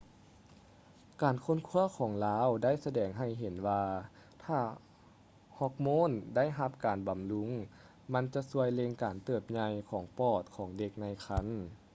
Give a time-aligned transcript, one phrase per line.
[1.21, 3.81] ການຄົ້ນຄວ້າຂອງລາວໄດ້ສະແດງໃຫ້ເຫັນວ່າ
[4.43, 4.59] ຖ້າ
[5.57, 7.49] ຮອກໂມນໄດ້ຮັບການບຳລຸງ
[8.13, 11.45] ມັນຈະຊ່ວຍເລັ່ງການເຕີບໃຫຍ່ຂອງປອດຂອງເດັກໃນຄັນ